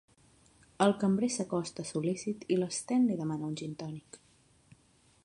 [0.85, 4.23] El cambrer s'acosta sol.lícit i l'Sten li demana un gintònic.